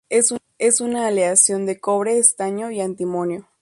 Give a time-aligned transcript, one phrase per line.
[0.57, 3.47] Es una aleación de cobre, estaño y antimonio.